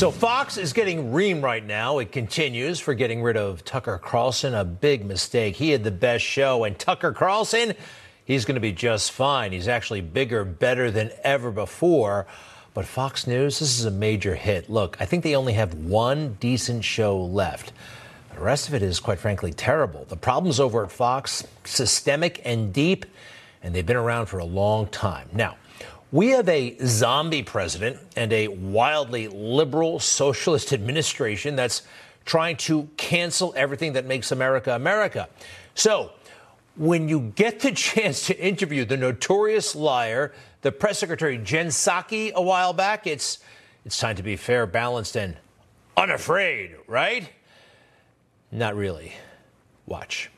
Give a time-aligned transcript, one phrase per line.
[0.00, 1.98] So Fox is getting reamed right now.
[1.98, 4.54] It continues for getting rid of Tucker Carlson.
[4.54, 5.56] A big mistake.
[5.56, 7.74] He had the best show, and Tucker Carlson,
[8.24, 9.52] he's going to be just fine.
[9.52, 12.26] He's actually bigger, better than ever before.
[12.72, 14.70] But Fox News, this is a major hit.
[14.70, 17.74] Look, I think they only have one decent show left.
[18.32, 20.06] The rest of it is, quite frankly, terrible.
[20.08, 23.04] The problems over at Fox, systemic and deep,
[23.62, 25.28] and they've been around for a long time.
[25.34, 25.58] Now,
[26.12, 31.82] we have a zombie president and a wildly liberal socialist administration that's
[32.24, 35.28] trying to cancel everything that makes America America.
[35.74, 36.12] So,
[36.76, 42.32] when you get the chance to interview the notorious liar, the press secretary Jen Psaki
[42.32, 43.38] a while back, it's
[43.84, 45.36] it's time to be fair, balanced, and
[45.96, 47.30] unafraid, right?
[48.52, 49.12] Not really.
[49.86, 50.30] Watch.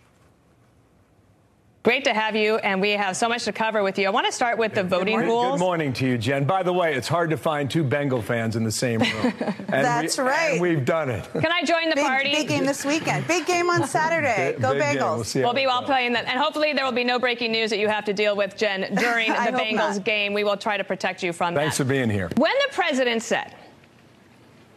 [1.83, 4.07] Great to have you, and we have so much to cover with you.
[4.07, 5.55] I want to start with the voting Good rules.
[5.55, 6.45] Good morning to you, Jen.
[6.45, 9.33] By the way, it's hard to find two Bengal fans in the same room.
[9.73, 10.53] And That's we, right.
[10.53, 11.27] And we've done it.
[11.33, 12.31] Can I join the big, party?
[12.31, 13.27] Big game this weekend.
[13.27, 14.55] Big game on Saturday.
[14.61, 14.97] Go Big game.
[14.99, 15.35] Bengals.
[15.35, 17.71] We'll, We'll be it all playing that, and hopefully there will be no breaking news
[17.71, 20.05] that you have to deal with, Jen, during the Bengals not.
[20.05, 20.35] game.
[20.35, 21.85] We will try to protect you from Thanks that.
[21.85, 22.29] for being here.
[22.37, 23.55] When the president said,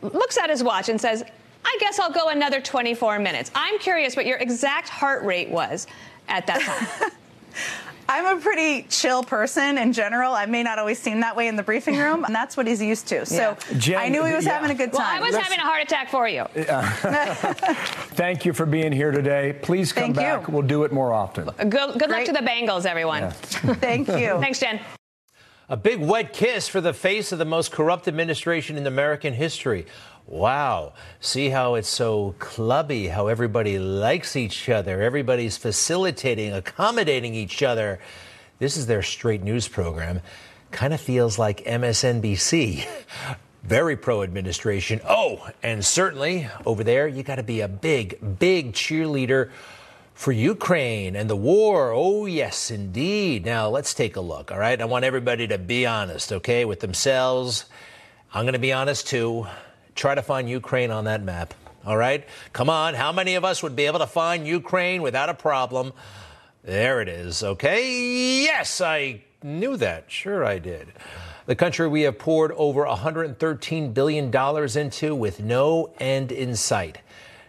[0.01, 1.25] looks at his watch and says,
[1.65, 5.87] "I guess I'll go another 24 minutes." I'm curious what your exact heart rate was
[6.27, 7.11] at that time.
[8.07, 10.33] I'm a pretty chill person in general.
[10.33, 12.81] I may not always seem that way in the briefing room, and that's what he's
[12.81, 13.25] used to.
[13.25, 14.53] So Jen, I knew he was yeah.
[14.53, 15.21] having a good time.
[15.21, 15.33] well, I time.
[15.33, 16.45] was having a heart attack for you.
[18.15, 19.57] Thank you for being here today.
[19.59, 20.21] Please come Thank you.
[20.21, 20.47] back.
[20.47, 21.45] We'll do it more often.
[21.57, 23.31] Good, good luck to the Bengals, everyone.
[23.31, 24.39] Thank you.
[24.39, 24.79] Thanks, Jen.
[25.67, 29.87] A big wet kiss for the face of the most corrupt administration in American history.
[30.27, 30.93] Wow.
[31.19, 37.99] See how it's so clubby, how everybody likes each other, everybody's facilitating, accommodating each other.
[38.57, 40.21] This is their straight news program.
[40.71, 42.87] Kind of feels like MSNBC.
[43.63, 44.99] Very pro administration.
[45.07, 49.49] Oh, and certainly over there, you got to be a big, big cheerleader
[50.13, 51.91] for Ukraine and the war.
[51.91, 53.45] Oh, yes, indeed.
[53.45, 54.79] Now, let's take a look, all right?
[54.79, 57.65] I want everybody to be honest, okay, with themselves.
[58.33, 59.47] I'm going to be honest too.
[59.95, 61.53] Try to find Ukraine on that map,
[61.85, 62.27] all right?
[62.51, 65.93] Come on, how many of us would be able to find Ukraine without a problem?
[66.63, 68.43] There it is, okay?
[68.43, 70.11] Yes, I knew that.
[70.11, 70.91] Sure, I did.
[71.45, 76.97] The country we have poured over $113 billion into with no end in sight.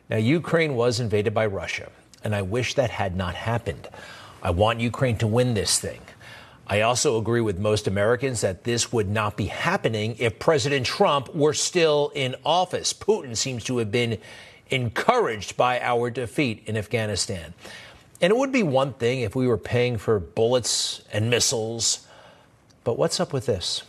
[0.09, 1.91] Now, Ukraine was invaded by Russia,
[2.23, 3.89] and I wish that had not happened.
[4.43, 6.01] I want Ukraine to win this thing.
[6.69, 11.33] I also agree with most Americans that this would not be happening if President Trump
[11.35, 12.93] were still in office.
[12.93, 14.19] Putin seems to have been
[14.71, 17.55] encouraged by our defeat in Afghanistan.
[18.21, 22.07] And it would be one thing if we were paying for bullets and missiles,
[22.83, 23.83] but what's up with this?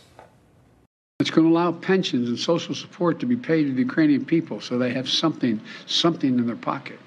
[1.18, 4.60] It's going to allow pensions and social support to be paid to the Ukrainian people
[4.60, 7.00] so they have something, something in their pocket.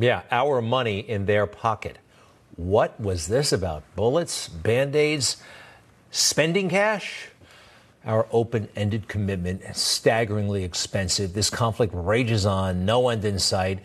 [0.00, 1.98] Yeah, our money in their pocket.
[2.60, 3.84] What was this about?
[3.96, 5.38] Bullets, band aids,
[6.10, 7.28] spending cash?
[8.04, 11.32] Our open ended commitment is staggeringly expensive.
[11.32, 13.78] This conflict rages on, no end in sight.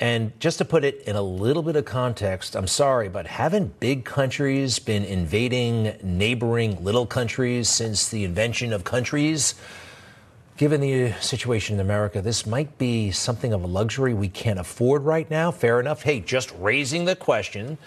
[0.00, 3.78] And just to put it in a little bit of context, I'm sorry, but haven't
[3.78, 9.54] big countries been invading neighboring little countries since the invention of countries?
[10.56, 15.04] Given the situation in America, this might be something of a luxury we can't afford
[15.04, 15.52] right now.
[15.52, 16.02] Fair enough.
[16.02, 17.78] Hey, just raising the question.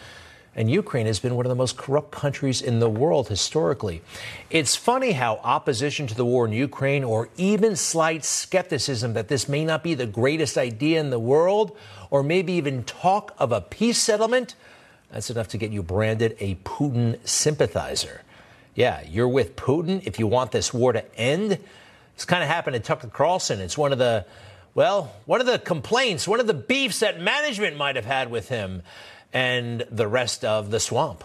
[0.55, 4.01] And Ukraine has been one of the most corrupt countries in the world historically.
[4.49, 9.47] It's funny how opposition to the war in Ukraine, or even slight skepticism that this
[9.47, 11.77] may not be the greatest idea in the world,
[12.09, 14.55] or maybe even talk of a peace settlement,
[15.11, 18.21] that's enough to get you branded a Putin sympathizer.
[18.75, 21.57] Yeah, you're with Putin if you want this war to end.
[22.15, 23.59] It's kind of happened to Tucker Carlson.
[23.59, 24.25] It's one of the,
[24.75, 28.49] well, one of the complaints, one of the beefs that management might have had with
[28.49, 28.83] him
[29.33, 31.23] and the rest of the swamp.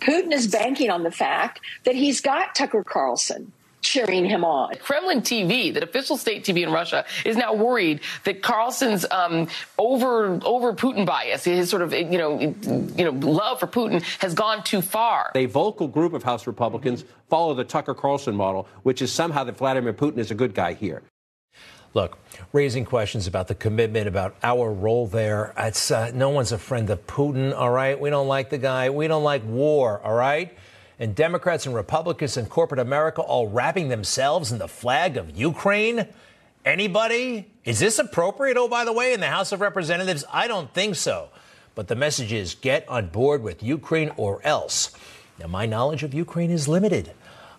[0.00, 3.52] Putin is banking on the fact that he's got Tucker Carlson
[3.84, 4.74] cheering him on.
[4.76, 9.46] Kremlin TV, that official state TV in Russia, is now worried that Carlson's um,
[9.78, 14.34] over over Putin bias, his sort of you know you know love for Putin, has
[14.34, 15.30] gone too far.
[15.34, 19.56] A vocal group of House Republicans follow the Tucker Carlson model, which is somehow that
[19.56, 21.02] Vladimir Putin is a good guy here.
[21.94, 22.18] Look,
[22.52, 25.54] raising questions about the commitment, about our role there.
[25.56, 27.56] It's uh, no one's a friend of Putin.
[27.56, 28.90] All right, we don't like the guy.
[28.90, 30.00] We don't like war.
[30.04, 30.54] All right
[30.98, 36.06] and Democrats and Republicans and corporate America all wrapping themselves in the flag of Ukraine?
[36.64, 37.50] Anybody?
[37.64, 40.24] Is this appropriate, oh, by the way, in the House of Representatives?
[40.32, 41.28] I don't think so.
[41.74, 44.92] But the message is get on board with Ukraine or else.
[45.38, 47.12] Now, my knowledge of Ukraine is limited.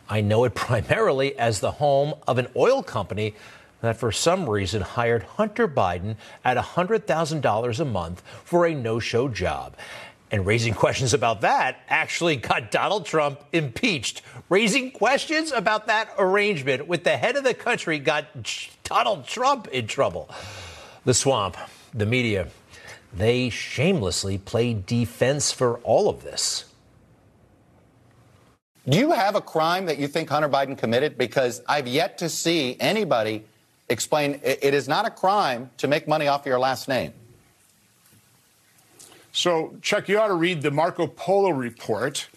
[0.08, 3.36] I know it primarily as the home of an oil company
[3.82, 9.28] that for some reason hired Hunter Biden at $100,000 a month for a no show
[9.28, 9.76] job.
[10.32, 14.22] And raising questions about that actually got Donald Trump impeached.
[14.50, 18.26] Raising questions about that arrangement with the head of the country got
[18.84, 20.30] Donald Trump in trouble.
[21.04, 21.58] The swamp,
[21.94, 22.48] the media,
[23.14, 26.66] they shamelessly play defense for all of this.
[28.88, 31.18] Do you have a crime that you think Hunter Biden committed?
[31.18, 33.46] Because I've yet to see anybody
[33.90, 37.14] explain it is not a crime to make money off your last name.
[39.32, 42.28] So, Chuck, you ought to read the Marco Polo report.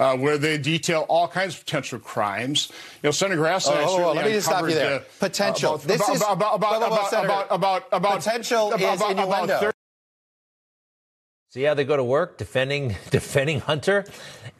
[0.00, 2.70] Uh, where they detail all kinds of potential crimes.
[3.02, 5.02] You know, Senator Grassley, oh, oh, oh, let me just stop you there.
[5.18, 5.74] potential.
[5.74, 9.58] About, this about, is about about about, about, about, about potential about, is about, innuendo.
[9.58, 9.74] About
[11.50, 14.04] See how they go to work defending defending Hunter,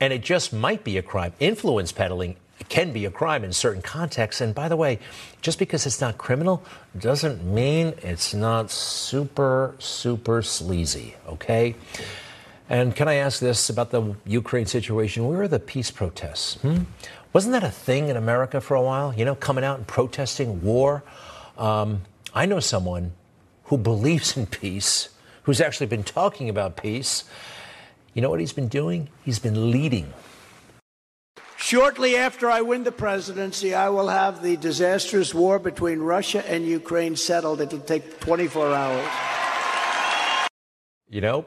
[0.01, 1.33] and it just might be a crime.
[1.39, 2.35] Influence peddling
[2.69, 4.41] can be a crime in certain contexts.
[4.41, 4.99] And by the way,
[5.41, 6.63] just because it's not criminal
[6.99, 11.77] doesn't mean it's not super, super sleazy, okay?
[12.69, 15.27] And can I ask this about the Ukraine situation?
[15.27, 16.55] Where are the peace protests?
[16.61, 16.83] Hmm?
[17.33, 19.15] Wasn't that a thing in America for a while?
[19.15, 21.03] You know, coming out and protesting war?
[21.57, 22.03] Um,
[22.35, 23.13] I know someone
[23.65, 25.11] who believes in peace,
[25.45, 27.25] who's actually been talking about peace.
[28.15, 29.09] You know what he's been doing?
[29.25, 30.13] He's been leading
[31.61, 36.65] Shortly after I win the presidency, I will have the disastrous war between Russia and
[36.65, 37.61] Ukraine settled.
[37.61, 39.09] It'll take 24 hours.
[41.11, 41.45] You know,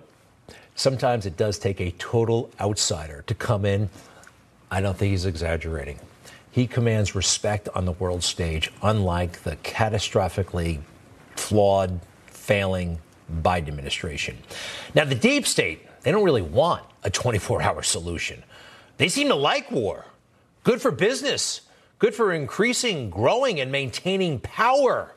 [0.76, 3.90] sometimes it does take a total outsider to come in.
[4.70, 5.98] I don't think he's exaggerating.
[6.52, 10.82] He commands respect on the world stage, unlike the catastrophically
[11.38, 13.00] flawed, failing
[13.42, 14.38] Biden administration.
[14.94, 18.44] Now, the deep state, they don't really want a 24 hour solution.
[19.02, 20.06] They seem to like war.
[20.64, 21.62] Good for business,
[21.98, 25.12] good for increasing, growing, and maintaining power.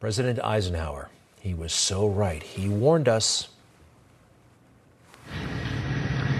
[0.00, 2.42] President Eisenhower, he was so right.
[2.42, 3.48] He warned us.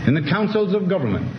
[0.07, 1.31] In the councils of government,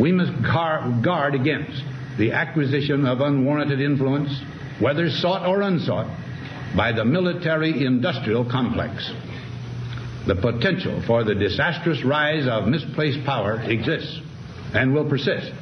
[0.00, 1.84] we must guard against
[2.18, 4.36] the acquisition of unwarranted influence,
[4.80, 6.10] whether sought or unsought,
[6.76, 9.12] by the military industrial complex.
[10.26, 14.22] The potential for the disastrous rise of misplaced power exists
[14.74, 15.52] and will persist.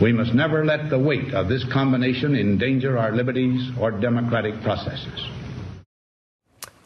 [0.00, 5.26] We must never let the weight of this combination endanger our liberties or democratic processes.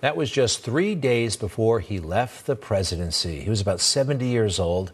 [0.01, 3.41] That was just three days before he left the presidency.
[3.41, 4.91] He was about 70 years old,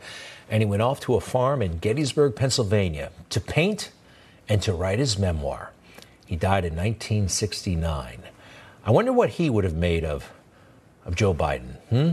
[0.50, 3.90] and he went off to a farm in Gettysburg, Pennsylvania, to paint
[4.49, 5.71] and to write his memoir.
[6.26, 8.23] He died in 1969.
[8.85, 10.30] I wonder what he would have made of,
[11.07, 11.76] of Joe Biden.
[11.88, 12.12] Hmm?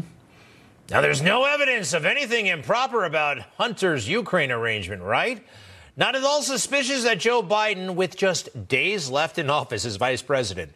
[0.89, 5.44] Now, there's no evidence of anything improper about Hunter's Ukraine arrangement, right?
[5.98, 10.22] Not at all suspicious that Joe Biden, with just days left in office as vice
[10.22, 10.74] president,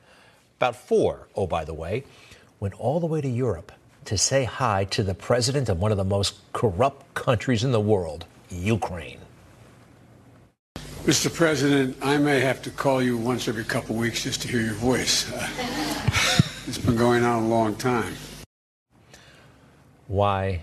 [0.57, 2.05] about four, oh, by the way,
[2.59, 3.71] went all the way to Europe
[4.05, 7.79] to say hi to the president of one of the most corrupt countries in the
[7.79, 9.19] world, Ukraine.
[11.03, 11.31] Mr.
[11.31, 14.73] President, I may have to call you once every couple weeks just to hear your
[14.73, 15.31] voice.
[15.31, 15.47] Uh,
[16.67, 18.15] it's been going on a long time
[20.09, 20.61] why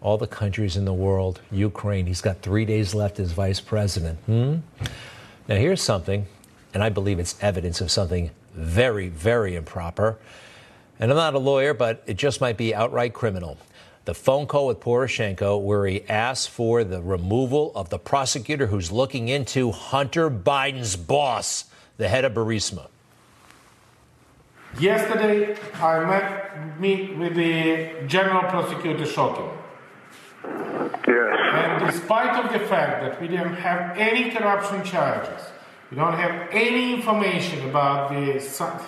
[0.00, 4.18] all the countries in the world, Ukraine, he's got three days left as vice president.
[4.26, 4.56] Hmm?
[5.46, 6.26] Now, here's something,
[6.74, 10.18] and I believe it's evidence of something very, very improper.
[10.98, 13.58] And I'm not a lawyer, but it just might be outright criminal.
[14.04, 18.90] The phone call with Poroshenko, where he asked for the removal of the prosecutor who's
[18.90, 21.66] looking into Hunter Biden's boss,
[21.98, 22.88] the head of Burisma.
[24.78, 29.50] Yesterday, I met meet with the General Prosecutor Shokin.
[31.06, 31.38] Yes.
[31.52, 35.42] And despite of the fact that we didn't have any corruption charges,
[35.90, 38.40] we don't have any information about the,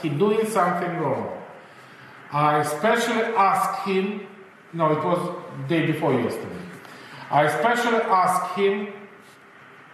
[0.03, 1.31] he doing something wrong.
[2.33, 4.27] I especially asked him,
[4.73, 5.37] no, it was
[5.69, 6.49] day before yesterday.
[7.31, 8.89] I especially asked him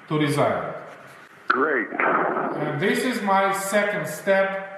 [0.08, 0.72] to resign.
[1.48, 1.88] Great.
[1.98, 4.69] And this is my second step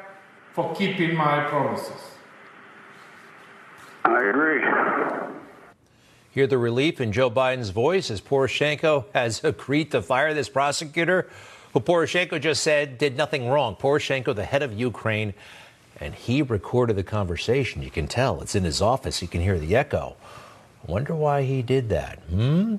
[0.52, 2.12] for keeping my promises.
[4.04, 4.62] I agree.
[6.30, 11.28] Hear the relief in Joe Biden's voice as Poroshenko has agreed to fire this prosecutor
[11.72, 13.76] who Poroshenko just said did nothing wrong.
[13.76, 15.34] Poroshenko, the head of Ukraine,
[16.00, 17.82] and he recorded the conversation.
[17.82, 19.22] You can tell it's in his office.
[19.22, 20.16] You can hear the echo.
[20.86, 22.18] Wonder why he did that.
[22.30, 22.76] Hmm?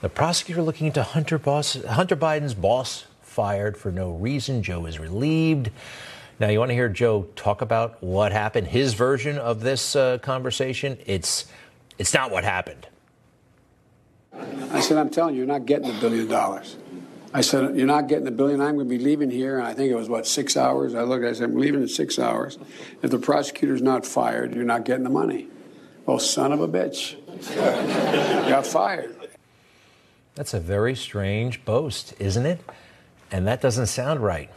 [0.00, 4.62] The prosecutor looking into Hunter, boss, Hunter Biden's boss fired for no reason.
[4.62, 5.70] Joe is relieved.
[6.40, 10.18] Now, you want to hear Joe talk about what happened, his version of this uh,
[10.18, 10.98] conversation?
[11.06, 11.46] It's,
[11.96, 12.88] it's not what happened.
[14.72, 16.76] I said, I'm telling you, you're not getting a billion dollars.
[17.32, 18.60] I said, You're not getting a billion.
[18.60, 19.58] I'm going to be leaving here.
[19.58, 20.94] And I think it was, what, six hours?
[20.94, 22.58] I looked, I said, I'm leaving in six hours.
[23.02, 25.48] If the prosecutor's not fired, you're not getting the money.
[26.06, 27.16] Well, son of a bitch.
[28.48, 29.16] got fired.
[30.34, 32.60] That's a very strange boast, isn't it?
[33.30, 34.50] And that doesn't sound right.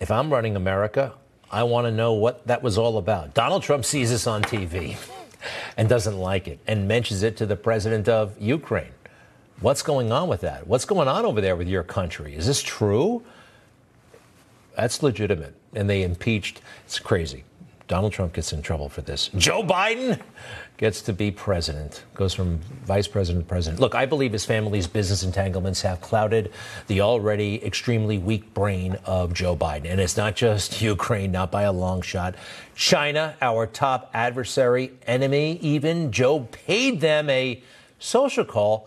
[0.00, 1.12] If I'm running America,
[1.50, 3.34] I want to know what that was all about.
[3.34, 4.96] Donald Trump sees this on TV
[5.76, 8.92] and doesn't like it and mentions it to the president of Ukraine.
[9.60, 10.66] What's going on with that?
[10.66, 12.34] What's going on over there with your country?
[12.34, 13.22] Is this true?
[14.74, 15.54] That's legitimate.
[15.74, 16.62] And they impeached.
[16.86, 17.44] It's crazy.
[17.90, 19.30] Donald Trump gets in trouble for this.
[19.36, 20.20] Joe Biden
[20.76, 23.80] gets to be president, goes from vice president to president.
[23.80, 26.52] Look, I believe his family's business entanglements have clouded
[26.86, 29.86] the already extremely weak brain of Joe Biden.
[29.86, 32.36] And it's not just Ukraine, not by a long shot.
[32.76, 36.12] China, our top adversary, enemy, even.
[36.12, 37.60] Joe paid them a
[37.98, 38.86] social call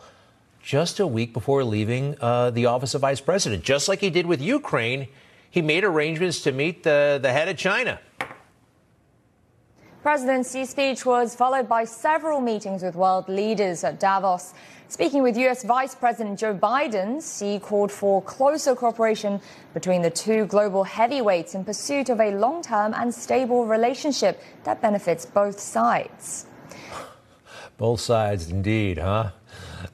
[0.62, 3.66] just a week before leaving uh, the office of vice president.
[3.66, 5.10] Just like he did with Ukraine,
[5.52, 8.00] he made arrangements to meet the, the head of China.
[10.04, 14.54] President Xi's speech was followed by several meetings with world leaders at Davos.
[14.90, 15.64] Speaking with U.S.
[15.64, 19.40] Vice President Joe Biden, Xi called for closer cooperation
[19.74, 24.82] between the two global heavyweights in pursuit of a long term and stable relationship that
[24.82, 26.48] benefits both sides.
[27.78, 29.32] Both sides, indeed, huh?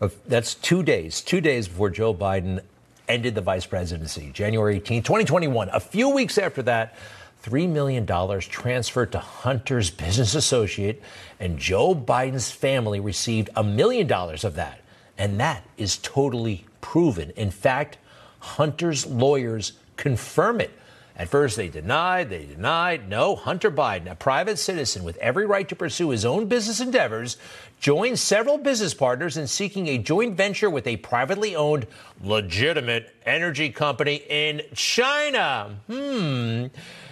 [0.01, 2.61] Uh, that's two days, two days before Joe Biden
[3.07, 5.69] ended the vice presidency, January 18, 2021.
[5.71, 6.95] A few weeks after that,
[7.43, 8.05] $3 million
[8.41, 11.01] transferred to Hunter's business associate,
[11.39, 14.81] and Joe Biden's family received a million dollars of that.
[15.17, 17.31] And that is totally proven.
[17.31, 17.97] In fact,
[18.39, 20.71] Hunter's lawyers confirm it.
[21.19, 23.09] At first, they denied, they denied.
[23.09, 27.35] No, Hunter Biden, a private citizen with every right to pursue his own business endeavors,
[27.81, 31.87] joined several business partners in seeking a joint venture with a privately owned,
[32.23, 35.77] legitimate energy company in China.
[35.87, 36.67] Hmm.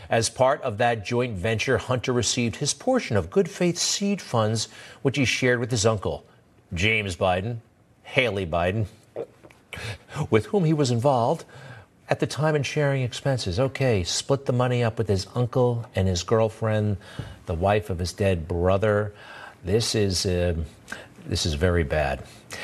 [0.10, 4.70] As part of that joint venture, Hunter received his portion of good faith seed funds,
[5.02, 6.26] which he shared with his uncle,
[6.74, 7.58] James Biden,
[8.04, 8.86] Haley Biden,
[10.30, 11.44] with whom he was involved
[12.10, 13.60] at the time in sharing expenses.
[13.60, 16.98] Okay, split the money up with his uncle and his girlfriend,
[17.46, 19.14] the wife of his dead brother.
[19.64, 20.56] This is uh,
[21.26, 22.24] this is very bad,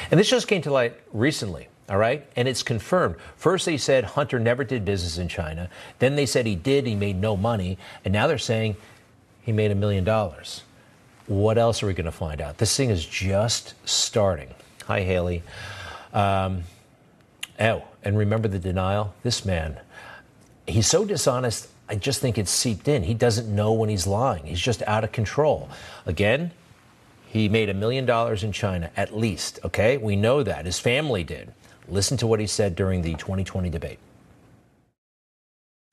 [0.09, 1.67] and this just came to light recently.
[1.89, 3.15] All right, and it's confirmed.
[3.35, 5.69] First, they said Hunter never did business in China.
[5.99, 6.87] Then they said he did.
[6.87, 8.77] He made no money, and now they're saying
[9.41, 10.61] he made a million dollars.
[11.27, 12.57] What else are we going to find out?
[12.57, 14.49] This thing is just starting.
[14.85, 15.43] Hi, Haley.
[16.13, 16.63] Um,
[17.59, 19.13] oh, and remember the denial?
[19.23, 19.79] This man,
[20.67, 21.67] he's so dishonest.
[21.89, 23.03] I just think it's seeped in.
[23.03, 24.45] He doesn't know when he's lying.
[24.45, 25.69] He's just out of control.
[26.05, 26.51] Again,
[27.25, 29.59] he made a million dollars in China, at least.
[29.65, 30.65] Okay, we know that.
[30.65, 31.51] His family did.
[31.87, 33.99] Listen to what he said during the 2020 debate.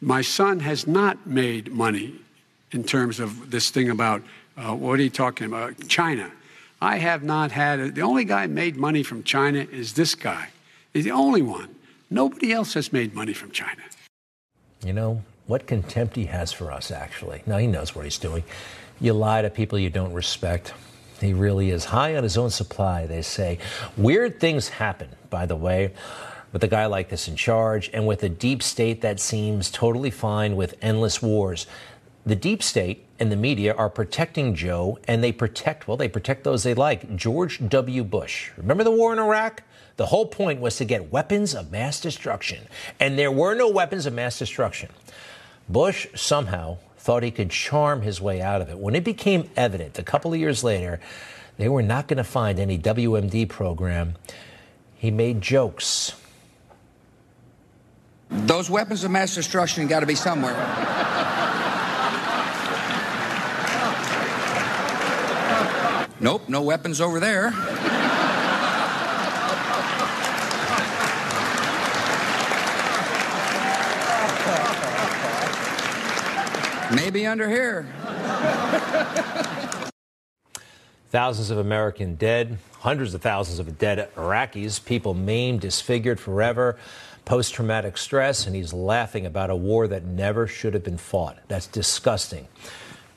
[0.01, 2.15] My son has not made money
[2.73, 4.23] in terms of this thing about
[4.57, 5.89] uh, what are you talking about?
[5.89, 6.31] China.
[6.81, 10.49] I have not had a, the only guy made money from China is this guy.
[10.93, 11.75] He's the only one.
[12.09, 13.83] Nobody else has made money from China.
[14.85, 16.91] You know what contempt he has for us.
[16.91, 18.45] Actually, now he knows what he's doing.
[19.01, 20.73] You lie to people you don't respect.
[21.21, 23.59] He really is high on his own supply, they say.
[23.97, 25.93] Weird things happen, by the way,
[26.53, 30.11] with a guy like this in charge and with a deep state that seems totally
[30.11, 31.67] fine with endless wars.
[32.27, 36.45] The deep state and the media are protecting Joe, and they protect, well, they protect
[36.45, 37.17] those they like.
[37.17, 38.05] George W.
[38.05, 38.51] Bush.
[38.57, 39.63] Remember the war in Iraq?
[39.97, 42.67] The whole point was to get weapons of mass destruction,
[42.99, 44.89] and there were no weapons of mass destruction.
[45.69, 48.79] Bush somehow thought he could charm his way out of it.
[48.79, 51.01] When it became evident a couple of years later
[51.57, 54.17] they were not going to find any WMD program,
[54.97, 56.13] he made jokes.
[58.29, 60.55] Those weapons of mass destruction got to be somewhere.
[66.21, 67.53] nope, no weapons over there.
[76.95, 77.87] Maybe under here.
[81.11, 86.79] Thousands of American dead, hundreds of thousands of dead Iraqis, people maimed, disfigured forever,
[87.25, 91.39] post traumatic stress, and he's laughing about a war that never should have been fought.
[91.49, 92.49] That's disgusting.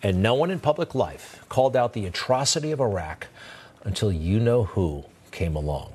[0.02, 3.28] And no one in public life called out the atrocity of Iraq
[3.84, 5.94] until you know who came along.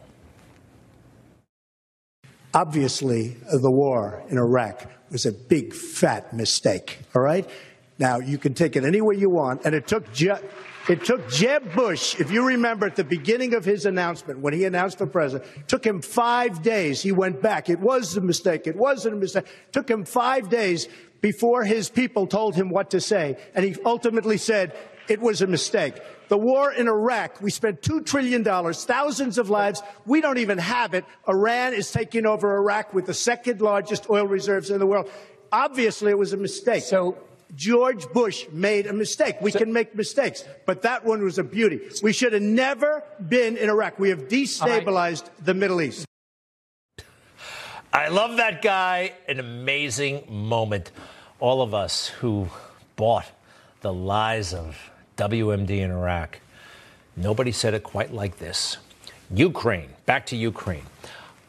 [2.54, 7.48] Obviously, the war in Iraq was a big, fat mistake, all right?
[7.98, 10.30] Now, you can take it any way you want, and it took Je-
[10.88, 14.64] it took Jeb Bush, if you remember at the beginning of his announcement, when he
[14.64, 17.02] announced for president, took him five days.
[17.02, 17.68] He went back.
[17.68, 18.66] It was a mistake.
[18.66, 19.44] It wasn't a mistake.
[19.72, 20.88] Took him five days
[21.20, 23.36] before his people told him what to say.
[23.54, 24.74] And he ultimately said
[25.08, 25.94] it was a mistake.
[26.28, 29.82] The war in Iraq, we spent $2 trillion, thousands of lives.
[30.06, 31.04] We don't even have it.
[31.28, 35.10] Iran is taking over Iraq with the second largest oil reserves in the world.
[35.52, 36.82] Obviously, it was a mistake.
[36.82, 37.18] So
[37.54, 39.36] George Bush made a mistake.
[39.40, 41.80] We so, can make mistakes, but that one was a beauty.
[42.02, 43.98] We should have never been in Iraq.
[43.98, 45.44] We have destabilized right.
[45.44, 46.04] the Middle East.
[47.92, 49.12] I love that guy.
[49.26, 50.92] An amazing moment.
[51.40, 52.48] All of us who
[52.96, 53.26] bought
[53.80, 54.76] the lies of
[55.16, 56.40] WMD in Iraq.
[57.16, 58.76] Nobody said it quite like this.
[59.34, 60.84] Ukraine, back to Ukraine.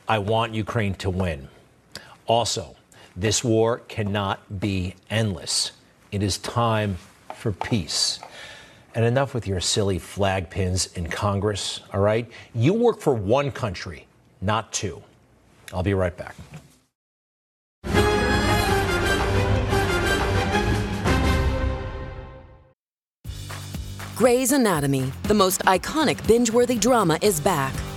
[0.08, 1.48] I want Ukraine to win.
[2.26, 2.76] Also,
[3.16, 5.72] this war cannot be endless.
[6.12, 6.98] It is time
[7.36, 8.20] for peace.
[8.96, 12.30] And enough with your silly flag pins in Congress, all right?
[12.56, 14.08] You work for one country,
[14.42, 15.02] not two.
[15.72, 16.36] I'll be right back.
[24.16, 27.74] Grey's Anatomy, the most iconic binge worthy drama, is back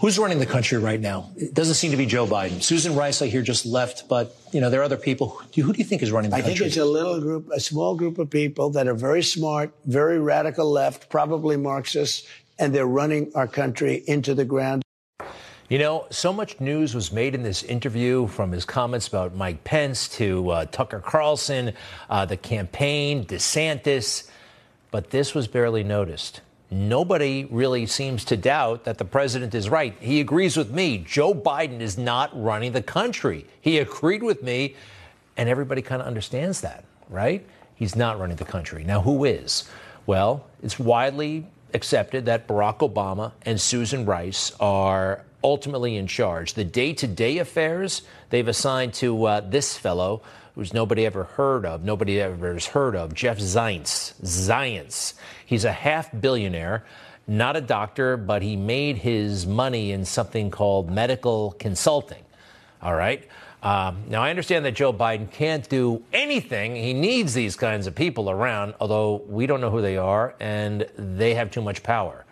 [0.00, 1.28] Who's running the country right now?
[1.36, 2.62] It doesn't seem to be Joe Biden.
[2.62, 5.42] Susan Rice, I hear, just left, but you know there are other people.
[5.56, 6.54] Who do you think is running the I country?
[6.54, 9.74] I think it's a little group, a small group of people that are very smart,
[9.86, 12.28] very radical left, probably Marxists,
[12.60, 14.84] and they're running our country into the ground.
[15.68, 19.64] You know, so much news was made in this interview from his comments about Mike
[19.64, 21.72] Pence to uh, Tucker Carlson,
[22.08, 24.30] uh, the campaign, DeSantis,
[24.92, 26.40] but this was barely noticed.
[26.70, 29.96] Nobody really seems to doubt that the president is right.
[30.00, 30.98] He agrees with me.
[30.98, 33.46] Joe Biden is not running the country.
[33.60, 34.76] He agreed with me,
[35.36, 37.46] and everybody kind of understands that, right?
[37.74, 38.84] He's not running the country.
[38.84, 39.68] Now, who is?
[40.04, 46.54] Well, it's widely accepted that Barack Obama and Susan Rice are ultimately in charge.
[46.54, 50.22] The day to day affairs they've assigned to uh, this fellow,
[50.58, 54.12] who's nobody ever heard of, nobody ever has heard of, Jeff Zients.
[54.22, 55.14] Zients.
[55.46, 56.84] He's a half billionaire,
[57.28, 62.24] not a doctor, but he made his money in something called medical consulting.
[62.82, 63.22] All right.
[63.62, 66.74] Um, now, I understand that Joe Biden can't do anything.
[66.74, 70.88] He needs these kinds of people around, although we don't know who they are and
[70.96, 72.24] they have too much power.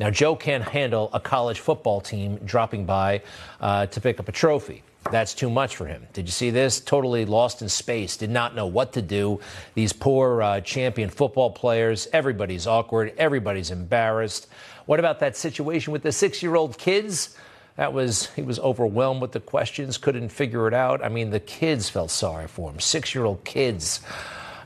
[0.00, 3.20] Now, Joe can't handle a college football team dropping by
[3.60, 4.84] uh, to pick up a trophy.
[5.10, 6.06] That's too much for him.
[6.12, 6.80] Did you see this?
[6.80, 9.40] Totally lost in space, did not know what to do.
[9.74, 14.48] These poor uh, champion football players, everybody's awkward, everybody's embarrassed.
[14.86, 17.36] What about that situation with the six year old kids?
[17.76, 21.02] That was, he was overwhelmed with the questions, couldn't figure it out.
[21.04, 24.00] I mean, the kids felt sorry for him, six year old kids.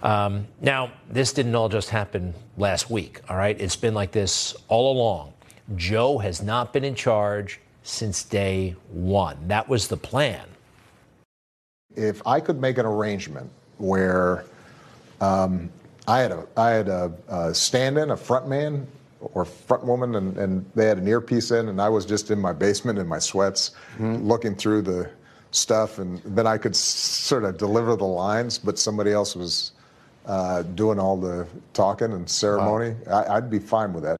[0.02, 3.60] Um, now, this didn't all just happen last week, all right?
[3.60, 5.34] It's been like this all along.
[5.76, 9.36] Joe has not been in charge since day one.
[9.48, 10.46] That was the plan.
[11.94, 14.44] If I could make an arrangement where
[15.20, 15.70] um,
[16.08, 18.86] I had a I had a, a stand-in, a front man
[19.20, 22.40] or front woman, and, and, they had an earpiece in, and I was just in
[22.40, 24.16] my basement in my sweats, mm-hmm.
[24.16, 25.08] looking through the
[25.52, 29.72] stuff, and then I could s- sort of deliver the lines, but somebody else was
[30.26, 32.96] uh, doing all the talking and ceremony.
[33.06, 33.24] Wow.
[33.28, 34.16] I, would be fine with that.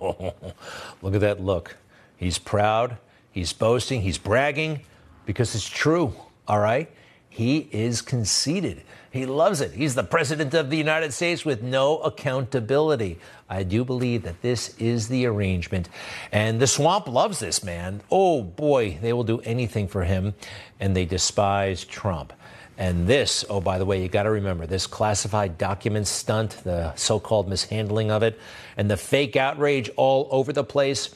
[0.00, 0.34] Oh,
[1.02, 1.76] look at that look.
[2.20, 2.98] He's proud.
[3.32, 4.02] He's boasting.
[4.02, 4.80] He's bragging
[5.24, 6.14] because it's true.
[6.46, 6.90] All right.
[7.30, 8.82] He is conceited.
[9.10, 9.72] He loves it.
[9.72, 13.18] He's the president of the United States with no accountability.
[13.48, 15.88] I do believe that this is the arrangement.
[16.30, 18.02] And the swamp loves this man.
[18.10, 20.34] Oh boy, they will do anything for him.
[20.78, 22.34] And they despise Trump.
[22.76, 26.94] And this, oh, by the way, you got to remember this classified document stunt, the
[26.96, 28.38] so called mishandling of it,
[28.76, 31.14] and the fake outrage all over the place.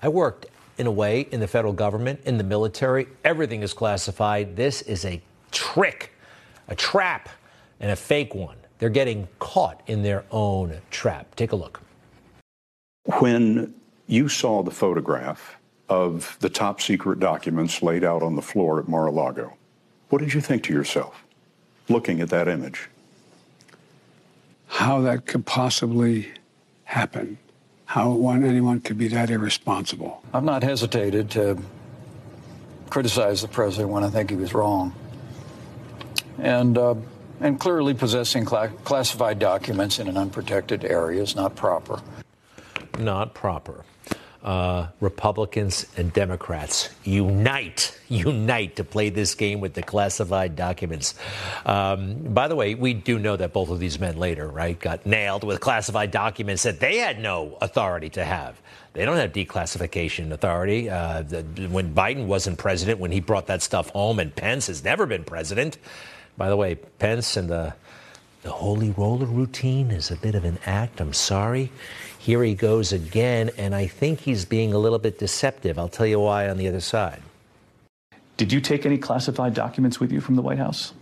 [0.00, 0.46] I worked
[0.78, 3.08] in a way in the federal government, in the military.
[3.24, 4.54] Everything is classified.
[4.54, 6.12] This is a trick,
[6.68, 7.28] a trap,
[7.80, 8.56] and a fake one.
[8.78, 11.34] They're getting caught in their own trap.
[11.34, 11.80] Take a look.
[13.18, 13.74] When
[14.06, 15.56] you saw the photograph
[15.88, 19.54] of the top secret documents laid out on the floor at Mar a Lago,
[20.10, 21.24] what did you think to yourself
[21.88, 22.88] looking at that image?
[24.68, 26.30] How that could possibly
[26.84, 27.38] happen
[27.88, 30.22] how one, anyone could be that irresponsible.
[30.34, 31.56] I've not hesitated to
[32.90, 34.94] criticize the president when I think he was wrong.
[36.36, 36.96] And, uh,
[37.40, 42.02] and clearly possessing cl- classified documents in an unprotected area is not proper.
[42.98, 43.86] Not proper
[44.42, 51.14] uh, Republicans and Democrats unite, unite to play this game with the classified documents.
[51.66, 55.04] Um, by the way, we do know that both of these men later, right, got
[55.04, 58.60] nailed with classified documents that they had no authority to have.
[58.92, 60.88] They don't have declassification authority.
[60.88, 64.82] Uh, the, when Biden wasn't president, when he brought that stuff home, and Pence has
[64.82, 65.78] never been president.
[66.36, 67.74] By the way, Pence and the
[68.42, 71.00] the holy roller routine is a bit of an act.
[71.00, 71.70] I'm sorry.
[72.18, 75.78] Here he goes again, and I think he's being a little bit deceptive.
[75.78, 77.22] I'll tell you why on the other side.
[78.36, 80.92] Did you take any classified documents with you from the White House?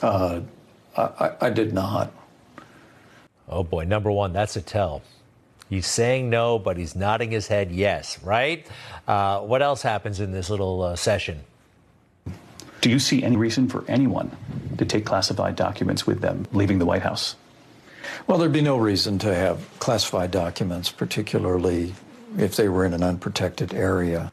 [0.00, 0.40] Uh,
[0.96, 2.12] I, I did not.
[3.48, 5.02] Oh boy, number one, that's a tell.
[5.68, 8.66] He's saying no, but he's nodding his head yes, right?
[9.08, 11.40] Uh, what else happens in this little uh, session?
[12.82, 14.36] Do you see any reason for anyone
[14.76, 17.36] to take classified documents with them leaving the White House?
[18.26, 21.94] Well, there'd be no reason to have classified documents, particularly
[22.38, 24.32] if they were in an unprotected area.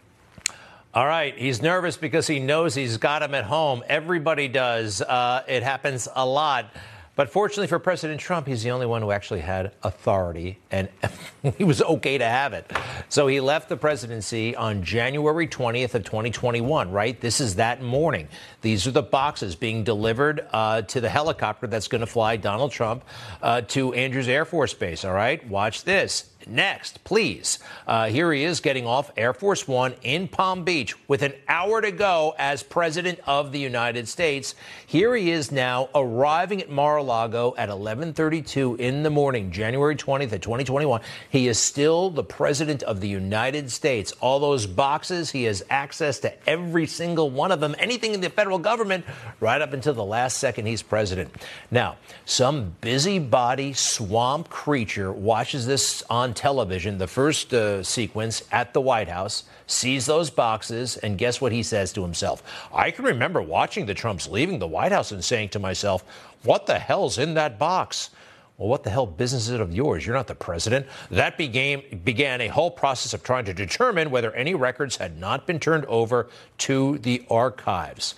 [0.93, 3.83] All right, he's nervous because he knows he's got him at home.
[3.87, 5.01] Everybody does.
[5.01, 6.73] Uh, it happens a lot.
[7.19, 10.88] But fortunately for President Trump, he's the only one who actually had authority, and
[11.58, 12.71] he was okay to have it.
[13.10, 16.89] So he left the presidency on January 20th of 2021.
[16.89, 18.29] Right, this is that morning.
[18.62, 22.71] These are the boxes being delivered uh, to the helicopter that's going to fly Donald
[22.71, 23.03] Trump
[23.41, 25.03] uh, to Andrews Air Force Base.
[25.03, 26.29] All right, watch this.
[26.49, 27.59] Next, please.
[27.85, 31.79] Uh, here he is getting off Air Force One in Palm Beach with an hour
[31.79, 34.55] to go as President of the United States.
[34.88, 40.41] Here he is now arriving at Mar-a-Lago at 11:32 in the morning, January 20th of
[40.41, 41.01] 2021.
[41.29, 44.12] He is still the President of the United States.
[44.19, 47.75] All those boxes, he has access to every single one of them.
[47.77, 49.05] Anything in the federal government,
[49.39, 51.31] right up until the last second he's president.
[51.69, 58.80] Now, some busybody swamp creature watches this on television, the first uh, sequence at the
[58.80, 62.41] White House, sees those boxes, and guess what he says to himself?
[62.73, 66.06] I can remember watching the Trumps leaving the White House and saying to myself,
[66.43, 68.12] what the hell's in that box?
[68.58, 70.06] Well, what the hell business is it of yours?
[70.06, 70.88] You're not the president.
[71.12, 75.45] That began, began a whole process of trying to determine whether any records had not
[75.45, 78.15] been turned over to the archives.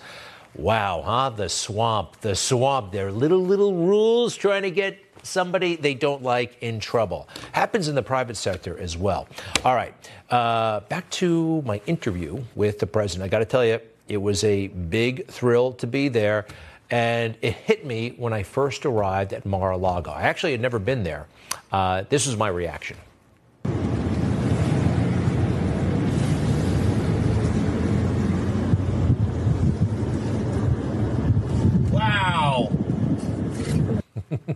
[0.54, 1.30] Wow, huh?
[1.30, 2.92] The swamp, the swamp.
[2.92, 7.28] There are little, little rules trying to get somebody they don't like in trouble.
[7.52, 9.28] Happens in the private sector as well.
[9.64, 9.94] All right,
[10.30, 13.26] uh, back to my interview with the president.
[13.26, 16.46] I got to tell you, it was a big thrill to be there.
[16.90, 20.10] And it hit me when I first arrived at Mar a Lago.
[20.10, 21.26] I actually had never been there.
[21.72, 22.98] Uh, this was my reaction.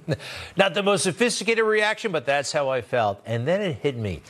[0.56, 3.20] Not the most sophisticated reaction, but that's how I felt.
[3.26, 4.22] And then it hit me.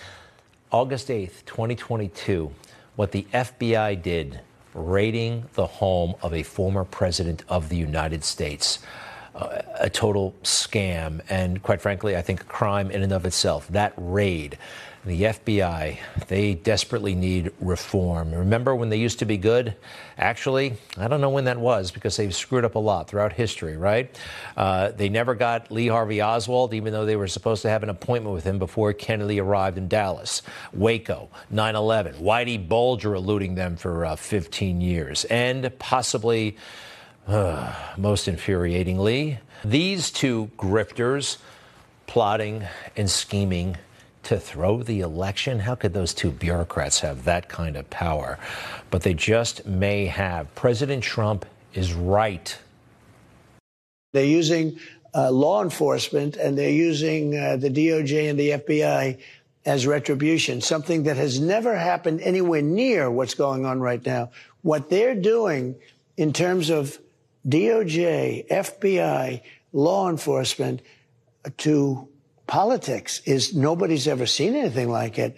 [0.72, 2.50] August 8th, 2022,
[2.96, 4.40] what the FBI did
[4.74, 8.80] raiding the home of a former president of the United States.
[9.36, 13.68] Uh, a total scam, and quite frankly, I think a crime in and of itself.
[13.68, 14.58] That raid
[15.06, 18.32] the FBI, they desperately need reform.
[18.32, 19.76] Remember when they used to be good?
[20.18, 23.76] Actually, I don't know when that was because they've screwed up a lot throughout history,
[23.76, 24.18] right?
[24.56, 27.88] Uh, they never got Lee Harvey Oswald, even though they were supposed to have an
[27.88, 30.42] appointment with him before Kennedy arrived in Dallas.
[30.72, 35.24] Waco, 9 11, Whitey Bulger eluding them for uh, 15 years.
[35.26, 36.56] And possibly,
[37.28, 41.36] uh, most infuriatingly, these two grifters
[42.08, 42.64] plotting
[42.96, 43.76] and scheming
[44.26, 45.60] to throw the election?
[45.60, 48.38] How could those two bureaucrats have that kind of power?
[48.90, 50.52] But they just may have.
[50.56, 52.58] President Trump is right.
[54.12, 54.80] They're using
[55.14, 59.18] uh, law enforcement and they're using uh, the DOJ and the FBI
[59.64, 64.30] as retribution, something that has never happened anywhere near what's going on right now.
[64.62, 65.76] What they're doing
[66.16, 66.98] in terms of
[67.48, 69.40] DOJ, FBI,
[69.72, 70.82] law enforcement
[71.58, 72.08] to
[72.46, 75.36] politics is nobody's ever seen anything like it.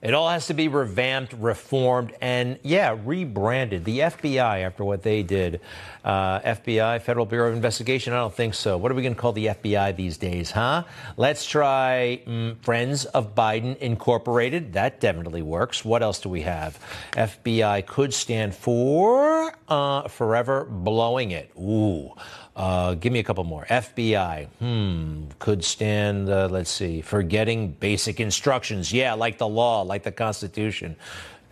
[0.00, 3.84] It all has to be revamped, reformed, and yeah, rebranded.
[3.84, 5.60] The FBI, after what they did,
[6.04, 8.78] uh, FBI, Federal Bureau of Investigation, I don't think so.
[8.78, 10.84] What are we going to call the FBI these days, huh?
[11.16, 14.74] Let's try mm, Friends of Biden Incorporated.
[14.74, 15.84] That definitely works.
[15.84, 16.78] What else do we have?
[17.14, 21.50] FBI could stand for uh, Forever Blowing It.
[21.58, 22.12] Ooh.
[22.58, 23.64] Uh, give me a couple more.
[23.70, 28.92] FBI, hmm, could stand, uh, let's see, forgetting basic instructions.
[28.92, 30.96] Yeah, like the law, like the Constitution.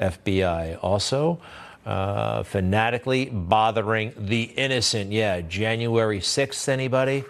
[0.01, 1.40] FBI also.
[1.87, 5.12] Uh, fanatically bothering the innocent.
[5.12, 7.25] Yeah, January 6th, anybody?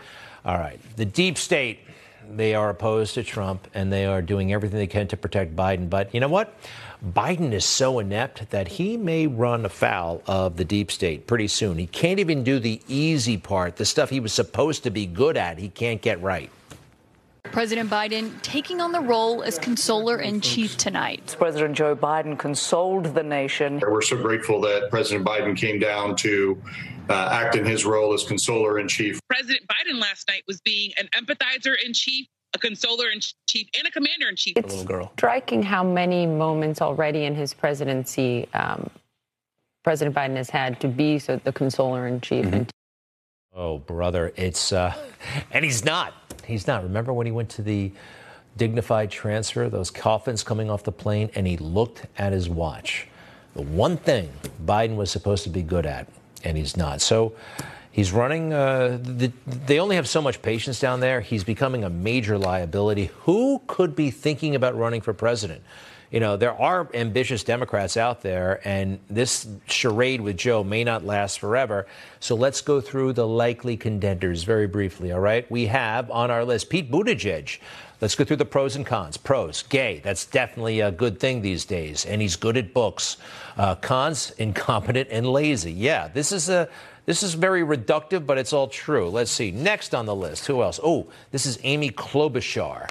[0.47, 0.81] All right.
[0.97, 1.81] The deep state,
[2.31, 5.91] they are opposed to Trump and they are doing everything they can to protect Biden.
[5.91, 6.59] But you know what?
[7.05, 11.79] Biden is so inept that he may run afoul of the deep state pretty soon.
[11.79, 15.37] He can't even do the easy part, the stuff he was supposed to be good
[15.37, 16.51] at, he can't get right.
[17.45, 21.37] President Biden taking on the role as consoler in chief tonight.
[21.39, 23.81] President Joe Biden consoled the nation.
[23.81, 26.61] We're so grateful that President Biden came down to
[27.09, 29.21] uh, act in his role as consoler in chief.
[29.29, 33.87] President Biden last night was being an empathizer in chief a consoler in chief, and
[33.87, 34.55] a commander in chief.
[34.57, 35.13] It's little girl.
[35.17, 38.91] striking how many moments already in his presidency um,
[39.87, 42.45] President Biden has had to be so the consoler in chief.
[42.47, 42.63] Mm-hmm.
[43.55, 44.93] Oh, brother, it's uh,
[45.53, 46.13] and he's not.
[46.45, 46.83] He's not.
[46.83, 47.93] Remember when he went to the
[48.57, 53.07] dignified transfer, those coffins coming off the plane, and he looked at his watch.
[53.55, 54.29] The one thing
[54.65, 56.09] Biden was supposed to be good at,
[56.43, 57.01] and he's not.
[57.01, 57.35] So
[57.97, 61.23] He's running, uh, the, they only have so much patience down there.
[61.23, 63.07] He's becoming a major liability.
[63.21, 65.63] Who could be thinking about running for president?
[66.11, 71.07] You know, there are ambitious Democrats out there, and this charade with Joe may not
[71.07, 71.87] last forever.
[72.21, 75.51] So let's go through the likely contenders very briefly, all right?
[75.51, 77.61] We have on our list Pete Buttigieg.
[78.03, 79.17] Let's go through the pros and cons.
[79.17, 80.03] Pros, gay.
[80.05, 83.17] That's definitely a good thing these days, and he's good at books.
[83.57, 85.73] Uh, cons, incompetent and lazy.
[85.73, 86.69] Yeah, this is a
[87.07, 89.09] this is very reductive, but it's all true.
[89.09, 89.53] Let's see.
[89.53, 90.79] Next on the list, who else?
[90.83, 92.91] Oh, this is Amy Klobuchar.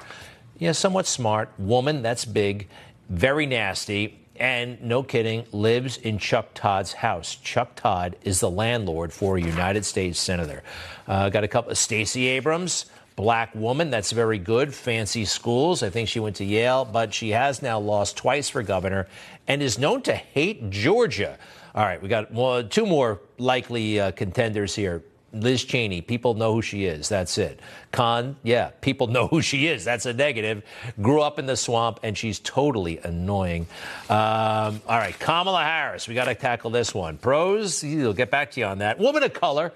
[0.58, 2.02] Yeah, somewhat smart woman.
[2.02, 2.68] That's big.
[3.10, 4.18] Very nasty.
[4.38, 7.36] And no kidding, lives in Chuck Todd's house.
[7.36, 10.62] Chuck Todd is the landlord for a United States senator.
[11.06, 13.90] Uh, got a couple of Stacey Abrams, black woman.
[13.90, 14.74] That's very good.
[14.74, 15.82] Fancy schools.
[15.82, 19.08] I think she went to Yale, but she has now lost twice for governor
[19.48, 21.38] and is known to hate Georgia.
[21.74, 25.02] All right, we got well, two more likely uh, contenders here.
[25.32, 27.08] Liz Cheney, people know who she is.
[27.08, 27.60] That's it.
[27.92, 29.84] Con, yeah, people know who she is.
[29.84, 30.62] That's a negative.
[31.00, 33.66] Grew up in the swamp, and she's totally annoying.
[34.08, 37.18] Um, all right, Kamala Harris, we got to tackle this one.
[37.18, 38.98] Pros, we'll get back to you on that.
[38.98, 39.72] Woman of color,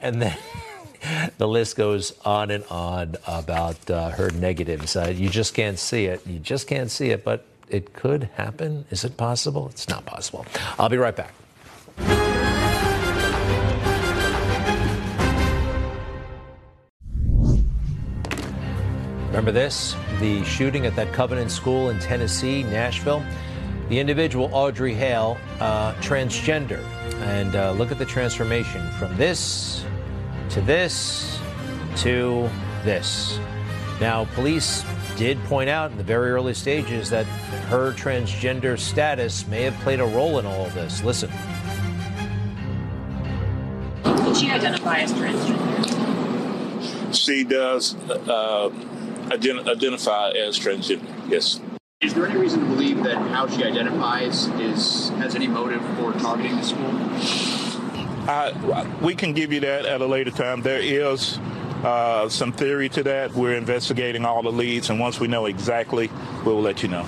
[0.00, 0.36] and then.
[1.38, 4.96] the list goes on and on about uh, her negatives.
[4.96, 6.26] Uh, you just can't see it.
[6.26, 8.84] You just can't see it, but it could happen.
[8.90, 9.68] Is it possible?
[9.68, 10.44] It's not possible.
[10.76, 12.27] I'll be right back.
[19.28, 19.94] Remember this?
[20.20, 23.22] The shooting at that Covenant School in Tennessee, Nashville?
[23.90, 26.82] The individual, Audrey Hale, uh, transgender.
[27.22, 29.84] And uh, look at the transformation from this
[30.50, 31.38] to this
[31.98, 32.48] to
[32.84, 33.38] this.
[34.00, 34.84] Now, police
[35.16, 37.26] did point out in the very early stages that
[37.66, 41.02] her transgender status may have played a role in all of this.
[41.02, 41.30] Listen.
[44.04, 45.68] Did she identify as transgender?
[47.12, 48.70] she does uh,
[49.30, 51.06] ident- identify as transgender.
[51.28, 51.60] Yes.
[52.00, 56.12] Is there any reason to believe that how she identifies is has any motive for
[56.12, 56.90] targeting the school?
[58.28, 60.62] I, we can give you that at a later time.
[60.62, 61.38] There is
[61.82, 63.32] uh, some theory to that.
[63.34, 66.10] We're investigating all the leads, and once we know exactly,
[66.44, 67.06] we'll let you know.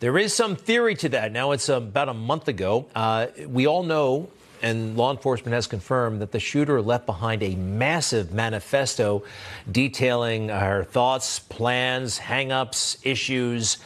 [0.00, 1.32] There is some theory to that.
[1.32, 2.88] Now, it's about a month ago.
[2.94, 4.28] Uh, we all know,
[4.62, 9.22] and law enforcement has confirmed, that the shooter left behind a massive manifesto
[9.70, 13.78] detailing her thoughts, plans, hangups, issues,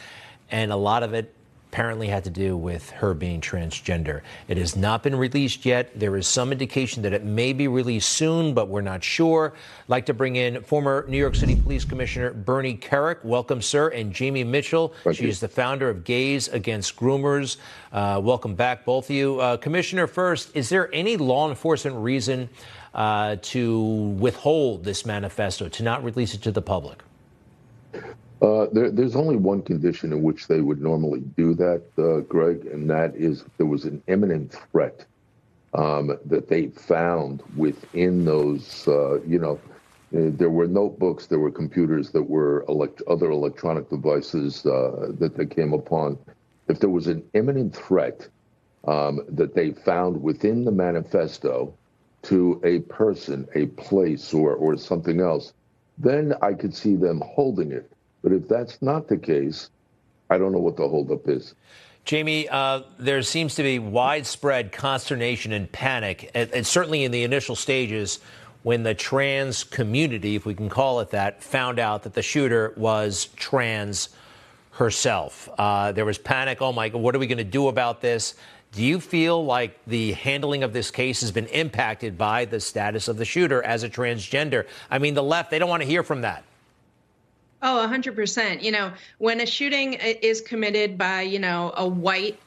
[0.51, 1.33] and a lot of it
[1.73, 4.21] apparently had to do with her being transgender.
[4.47, 5.99] It has not been released yet.
[5.99, 9.53] There is some indication that it may be released soon, but we're not sure.
[9.55, 13.23] I'd like to bring in former New York City Police Commissioner Bernie Kerik.
[13.25, 13.87] Welcome, sir.
[13.87, 14.93] And Jaimee Michell.
[15.03, 17.57] Thank she is the founder of Gays Against Groomers.
[17.91, 19.39] Uh, welcome back, both of you.
[19.39, 22.49] Uh, Commissioner, first, is there any law enforcement reason
[22.93, 23.81] uh, to
[24.19, 27.01] withhold this manifesto, to not release it to the public?
[28.43, 32.67] Uh, there, there's only one condition in which they would normally do that, uh, Greg,
[32.67, 35.07] and that is there was an imminent threat
[35.75, 39.61] um, that they found within those, uh, you know,
[40.15, 45.37] uh, there were notebooks, there were computers, there were elect- other electronic devices uh, that
[45.37, 46.19] they came upon.
[46.69, 48.29] If there was an imminent threat
[48.87, 51.79] um, that they found within the manifesto
[52.23, 55.53] to a person, a place, or, or something else,
[55.99, 57.92] then I could see them holding it.
[58.23, 59.69] But if that's not the case,
[60.29, 61.53] I don't know what the holdup is.
[62.05, 67.23] Jaimee, uh, there seems to be widespread consternation and panic, and, and, certainly in the
[67.23, 68.19] initial stages
[68.63, 72.73] when the trans community, if we can call it that, found out that the shooter
[72.75, 74.09] was trans
[74.71, 75.49] herself.
[75.57, 76.61] Uh, there was panic.
[76.61, 78.35] Oh my God, what are we going to do about this?
[78.73, 83.07] Do you feel like the handling of this case has been impacted by the status
[83.07, 84.65] of the shooter as a transgender?
[84.89, 86.43] I mean, the left, they don't want to hear from that.
[87.65, 88.61] Oh, 100%.
[88.61, 92.37] You know, when a shooting is committed by, you know, a white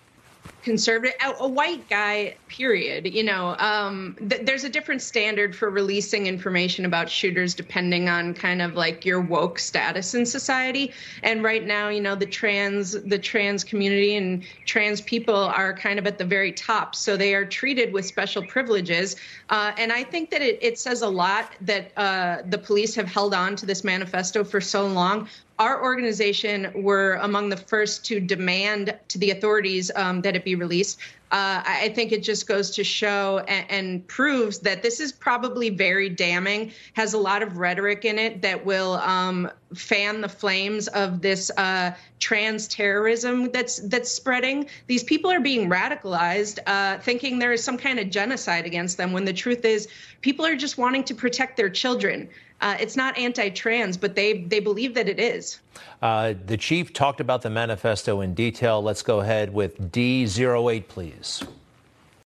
[0.62, 3.06] conservative, a, white guy, period.
[3.06, 8.34] You know, um, th- there's a different standard for releasing information about shooters depending on
[8.34, 10.92] kind of like your woke status in society.
[11.22, 15.98] And right now, you know, the trans, the trans community and trans people are kind
[15.98, 19.16] of at the very top, so they are treated with special privileges.
[19.50, 23.06] Uh, and I think that it, it says a lot that uh, the police have
[23.06, 28.20] held on to this manifesto for so long our organization were among the first to
[28.20, 30.98] demand to the authorities um, that it be released.
[31.32, 35.70] Uh, I think it just goes to show and, and, proves that this is probably
[35.70, 40.86] very damning, has a lot of rhetoric in it that will um, fan the flames
[40.88, 41.90] of this uh,
[42.20, 44.68] trans terrorism that's that's spreading.
[44.86, 49.12] These people are being radicalized, uh, thinking there is some kind of genocide against them,
[49.12, 49.88] when the truth is
[50.20, 52.28] people are just wanting to protect their children.
[52.60, 55.60] Uh, it's not anti-trans, but they they believe that it is.
[56.00, 58.82] Uh, the chief talked about the manifesto in detail.
[58.82, 61.42] Let's go ahead with D08, please.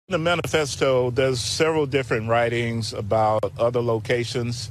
[0.09, 4.71] The manifesto, there's several different writings about other locations.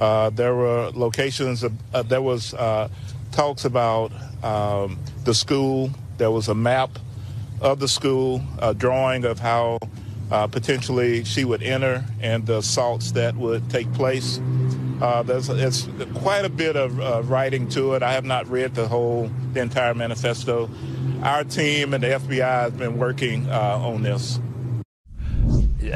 [0.00, 1.64] Uh, there were locations.
[1.64, 2.88] Uh, there was uh,
[3.32, 4.10] talks about
[4.42, 5.90] um, the school.
[6.16, 6.98] There was a map
[7.60, 9.78] of the school, a drawing of how
[10.30, 14.40] uh, potentially she would enter and the assaults that would take place.
[15.00, 18.02] Uh, there's it's quite a bit of uh, writing to it.
[18.02, 20.68] I have not read the whole, the entire manifesto.
[21.22, 24.38] Our team and the FBI has been working uh, on this.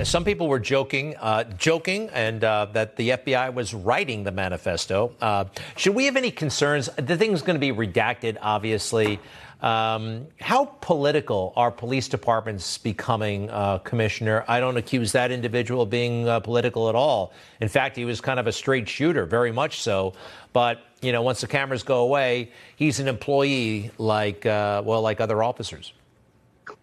[0.05, 5.15] Some people were joking, uh, joking, and uh, that the FBI was writing the manifesto.
[5.21, 5.45] Uh,
[5.77, 6.89] should we have any concerns?
[6.97, 9.21] The thing's going to be redacted, obviously.
[9.65, 14.45] Um, how political are police departments becoming, uh, Commissioner?
[14.47, 17.33] I don't accuse that individual of being uh, political at all.
[17.63, 20.13] In fact, he was kind of a straight shooter, very much so.
[20.53, 25.23] But you know, once the cameras go away, he's an employee like uh, well, like
[25.23, 25.95] other officers.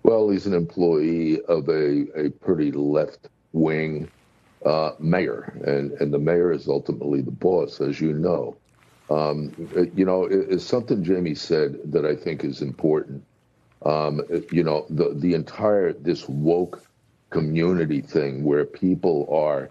[0.01, 4.09] Well, he's an employee of a, a pretty left wing
[4.65, 8.57] uh, mayor, and, and the mayor is ultimately the boss, as you know.
[9.11, 9.51] Um,
[9.93, 13.23] you know, it's something Jaimee said that I think is important.
[13.85, 14.21] Um,
[14.51, 16.81] you know, the the entire this woke
[17.29, 19.69] community thing where people are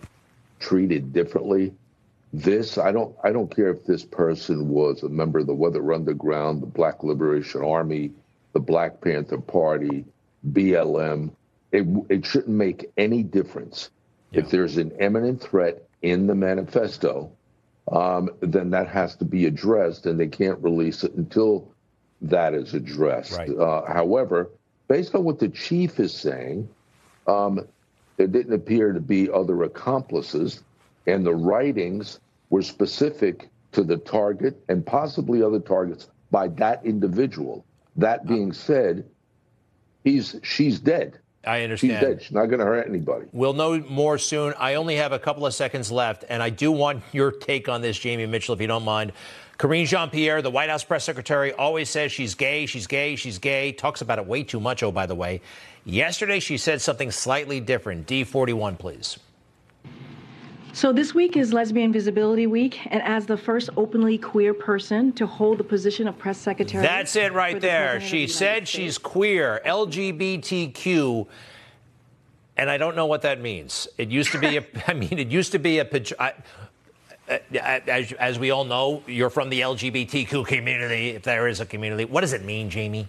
[0.59, 1.72] treated differently.
[2.34, 5.93] This I don't I don't care if this person was a member of the Weather
[5.93, 8.11] Underground, the Black Liberation Army,
[8.53, 10.05] the Black Panther Party,
[10.51, 11.30] BLM.
[11.72, 13.88] It it shouldn't make any difference
[14.32, 14.41] yeah.
[14.41, 17.30] if there's an imminent threat in the manifesto
[17.89, 21.72] um, then that has to be addressed, and they can't release it until
[22.22, 23.37] that is addressed.
[23.39, 23.51] Right.
[23.51, 24.51] Uh, however,
[24.89, 26.68] based on what the chief is saying,
[27.26, 27.66] um,
[28.16, 30.62] there didn't appear to be other accomplices,
[31.07, 32.20] and the writings
[32.51, 37.64] were specific to the target and possibly other targets by that individual.
[37.97, 39.05] That being said,
[40.05, 41.18] he's she's dead.
[41.45, 41.93] I understand.
[41.93, 42.22] She's dead.
[42.22, 43.26] She's not going to hurt anybody.
[43.32, 44.53] We'll know more soon.
[44.59, 47.80] I only have a couple of seconds left, and I do want your take on
[47.80, 49.12] this, Jaimee Michell, if you don't mind.
[49.59, 53.38] Karine Jean Pierre, the White House press secretary, always says she's gay, she's gay, she's
[53.38, 55.41] gay, talks about it way too much, oh, by the way.
[55.84, 58.07] Yesterday, she said something slightly different.
[58.07, 59.18] D41, please.
[60.73, 65.27] So, this week is Lesbian Visibility Week, and as the first openly queer person to
[65.27, 66.83] hold the position of press secretary.
[66.83, 67.91] That's it right the there.
[67.93, 71.27] President She the said United she's queer, LGBTQ,
[72.57, 73.89] and I don't know what that means.
[73.99, 76.31] It used to be a, I mean, it used to be a, pej- uh,
[77.59, 82.05] as, as we all know, you're from the LGBTQ community, if there is a community.
[82.05, 83.09] What does it mean, Jaimee?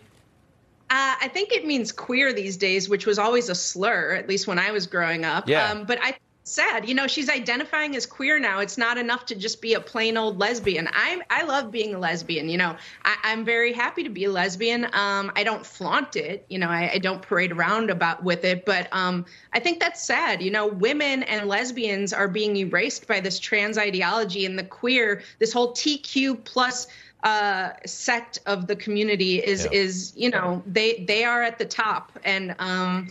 [0.90, 4.48] Uh, I think it means queer these days, which was always a slur, at least
[4.48, 5.48] when I was growing up.
[5.48, 5.70] Yeah.
[5.70, 8.60] Um, but I sad, you know, she's identifying as queer now.
[8.60, 10.88] It's not enough to just be a plain old lesbian.
[10.92, 12.50] I I love being a lesbian.
[12.50, 12.76] You know,
[13.06, 14.86] I, I'm very happy to be a lesbian.
[14.86, 16.46] Um, I don't flaunt it.
[16.50, 18.66] You know, I, I don't parade around about with it.
[18.66, 20.42] But um, I think that's sad.
[20.42, 25.22] You know, women and lesbians are being erased by this trans ideology and the queer,
[25.40, 26.88] this whole TQ plus
[27.24, 29.72] uh, sect of the community is Yeah.
[29.80, 33.10] is you know they they are at the top and um,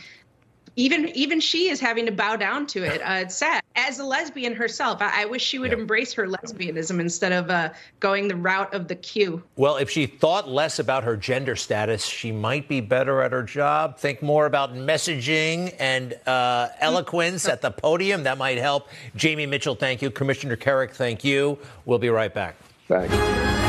[0.80, 3.02] even even she is having to bow down to it.
[3.02, 3.62] Uh, it's sad.
[3.76, 7.70] As a lesbian herself, I, I wish she would embrace her lesbianism instead of uh,
[8.00, 9.42] going the route of the Q.
[9.56, 13.42] Well, if she thought less about her gender status, she might be better at her
[13.42, 13.98] job.
[13.98, 18.24] Think more about messaging and uh, eloquence at the podium.
[18.24, 18.88] That might help.
[19.16, 20.10] Jaimee Michell, thank you.
[20.10, 21.58] Commissioner Kerik, thank you.
[21.84, 22.56] We'll be right back.
[22.88, 23.59] Thanks.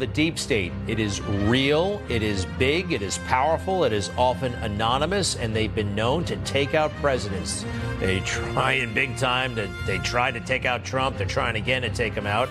[0.00, 4.54] The deep state, it is real, it is big, it is powerful, it is often
[4.54, 7.66] anonymous, and they've been known to take out presidents.
[7.98, 11.82] They try in big time to they tried to take out Trump, they're trying again
[11.82, 12.48] to take him out.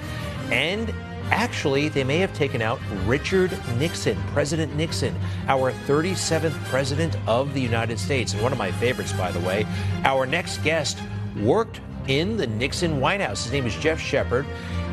[0.52, 0.94] And
[1.32, 5.16] actually, they may have taken out Richard Nixon, President Nixon,
[5.48, 8.34] our 37th president of the United States.
[8.34, 9.66] And one of my favorites, by the way.
[10.04, 11.00] Our next guest
[11.42, 13.44] worked in the Nixon White House.
[13.44, 14.46] His name is Geoff Shepard.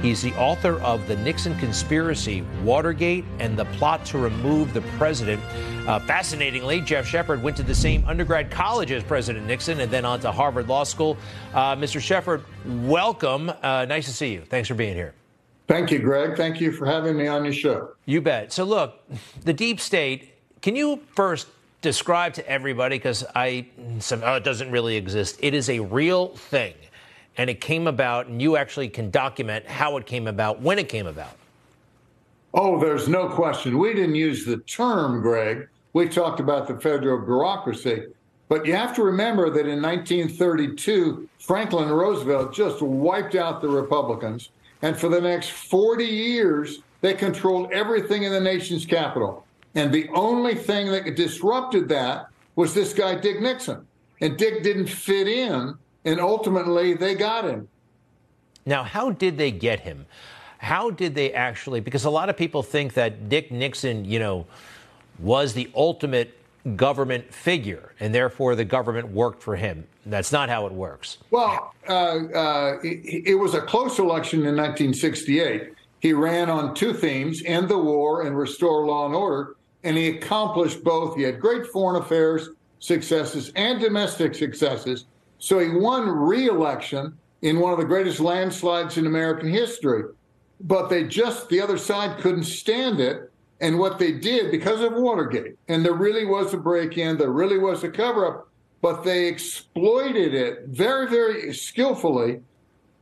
[0.03, 5.43] He's the author of The Nixon Conspiracy, Watergate, and the Plot to Remove the President.
[5.89, 10.05] Uh, fascinatingly, Geoff Shepard went to the same undergrad college as President Nixon and then
[10.05, 11.17] on to Harvard Law School.
[11.55, 12.01] Uh, Mr.
[12.01, 12.45] Shepard,
[12.85, 13.51] welcome.
[13.63, 14.43] Uh, nice to see you.
[14.43, 15.15] Thanks for being here.
[15.67, 16.37] Thank you, Greg.
[16.37, 17.91] Thank you for having me on your show.
[18.05, 18.53] You bet.
[18.53, 19.03] So, look,
[19.43, 21.49] the deep state, can you first
[21.81, 23.67] describe to everybody, because I,
[24.01, 26.75] some, oh, it doesn't really exist, it is a real thing.
[27.39, 30.89] And it came about, and you actually can document how it came about, when it
[30.89, 31.37] came about.
[32.55, 33.77] Oh, there's no question.
[33.79, 35.69] We didn't use the term, Greg.
[35.93, 38.07] We talked about the federal bureaucracy.
[38.49, 44.51] But you have to remember that in 1932, Franklin Roosevelt just wiped out the Republicans.
[44.83, 49.45] And for the next 40 years, they controlled everything in the nation's capital.
[49.75, 53.87] And the only thing that disrupted that was this guy, Dick Nixon.
[54.21, 55.75] And Dick didn't fit in.
[56.07, 57.69] And ultimately, they got him.
[58.65, 60.07] Now, how did they get him?
[60.59, 61.81] How did they actually?
[61.81, 64.47] Because a lot of people think that Dick Nixon, you know,
[65.19, 66.39] was the ultimate
[66.75, 69.87] government figure, and therefore the government worked for him.
[70.07, 71.19] That's not how it works.
[71.31, 75.73] Well, uh, uh, it, it was a close election in 1968.
[76.01, 80.09] He ran on two themes end the war and restore law and order, and he
[80.09, 81.17] accomplished both.
[81.17, 85.07] He had great foreign affairs successes and domestic successes.
[85.39, 90.05] So he won re election in one of the greatest landslides in American history.
[90.61, 93.31] But they just, the other side couldn't stand it.
[93.61, 97.31] And what they did, because of Watergate, and there really was a break in, there
[97.31, 98.49] really was a cover up,
[98.83, 102.41] but they exploited it very, very skillfully.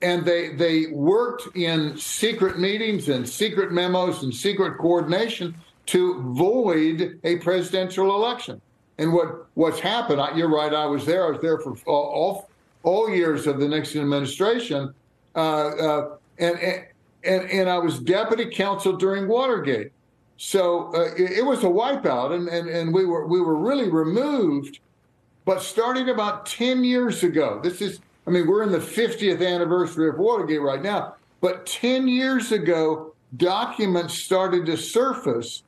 [0.02, 5.54] And they, they worked in secret meetings and secret memos and secret coordination
[5.86, 8.60] to void a presidential election.
[8.98, 12.48] And what, what's happened, I- you're right, I was there, I was there for all,
[12.82, 14.94] all, years of the Nixon administration.
[15.34, 16.58] Uh, uh, and,
[17.24, 19.90] and, and I was deputy counsel during Watergate.
[20.36, 23.88] So uh, it, it was a wipeout, and, and, and we were we were really
[23.88, 24.80] removed.
[25.44, 30.08] But starting about ten years ago, this is I mean we're in the 50th anniversary
[30.08, 31.14] of Watergate right now.
[31.40, 35.62] But ten years ago, documents started to surface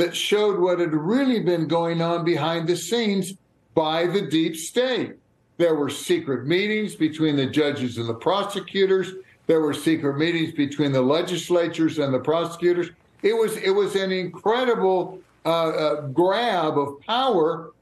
[0.00, 3.34] that showed what had really been going on behind the scenes,
[3.74, 5.14] by the deep state.
[5.58, 9.12] There were secret meetings between the judges and the prosecutors.
[9.46, 12.90] There were secret meetings between the legislatures and the prosecutors.
[13.22, 17.72] It was it was an incredible uh, uh, grab of power,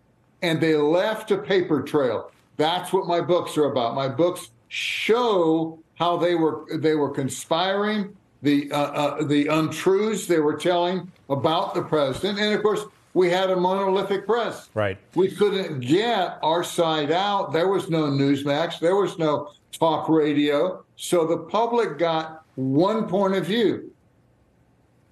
[0.42, 2.30] and they left a paper trail.
[2.56, 3.94] That's what my books are about.
[3.94, 10.40] My books show how they were they were conspiring, the uh, uh, the untruths they
[10.40, 12.84] were telling about the president, and of course
[13.14, 14.68] we had a monolithic press.
[14.74, 14.98] Right.
[15.14, 17.52] We couldn't get our side out.
[17.52, 18.78] There was no Newsmax.
[18.78, 20.84] There was no talk radio.
[20.96, 23.92] So the public got one point of view.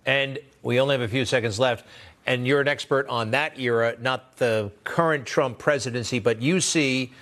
[0.04, 1.84] And we only have a few seconds left.
[2.26, 7.12] And you're an expert on that era, not the current Trump presidency, but you see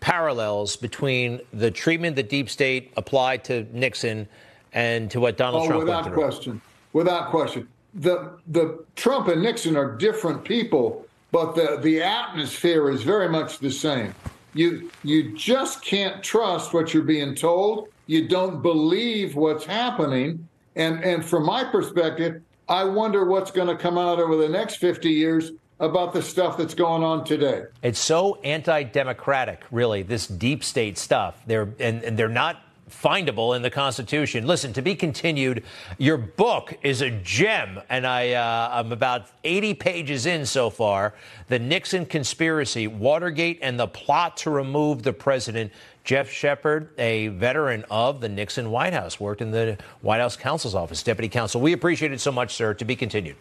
[0.00, 4.28] parallels between the treatment the deep state applied to Nixon
[4.72, 6.22] and to what Donald oh, Trump without went through.
[6.22, 6.60] question.
[6.92, 7.68] Without question.
[7.94, 13.58] The the Trump and Nixon are different people, but the, the atmosphere is very much
[13.58, 14.14] the same.
[14.54, 17.88] You you just can't trust what you're being told.
[18.06, 20.48] You don't believe what's happening.
[20.76, 24.76] And and from my perspective, I wonder what's going to come out over the next
[24.76, 27.64] 50 years about the stuff that's going on today.
[27.82, 30.02] It's so anti-democratic, really.
[30.02, 31.42] This deep state stuff.
[31.46, 32.62] They're and, and they're not
[32.92, 34.46] findable in the Constitution.
[34.46, 35.64] Listen, to be continued.
[35.98, 41.14] Your book is a gem, and I uh, I'm about 80 pages in so far.
[41.48, 45.72] The Nixon conspiracy, Watergate, and the plot to remove the president.
[46.04, 50.74] Geoff Shepard, a veteran of the Nixon White House, worked in the White House counsel's
[50.74, 51.60] office, deputy counsel.
[51.60, 52.74] We appreciate it so much, sir.
[52.74, 53.36] To be continued.